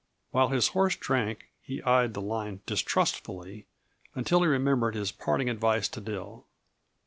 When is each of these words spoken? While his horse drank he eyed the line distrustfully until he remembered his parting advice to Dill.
While 0.31 0.47
his 0.47 0.69
horse 0.69 0.95
drank 0.95 1.51
he 1.61 1.79
eyed 1.83 2.15
the 2.15 2.23
line 2.23 2.61
distrustfully 2.65 3.67
until 4.15 4.41
he 4.41 4.47
remembered 4.47 4.95
his 4.95 5.11
parting 5.11 5.47
advice 5.47 5.87
to 5.89 6.01
Dill. 6.01 6.47